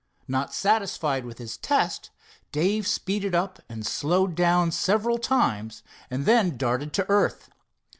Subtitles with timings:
[0.27, 2.09] Not satisfied with his test,
[2.51, 7.51] Dave speeded up and slowed down several times, and then darted to earth.